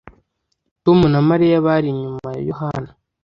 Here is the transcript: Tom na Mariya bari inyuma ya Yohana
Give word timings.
Tom 0.83 0.99
na 1.13 1.19
Mariya 1.29 1.57
bari 1.67 1.87
inyuma 1.93 2.27
ya 2.35 2.41
Yohana 2.49 2.89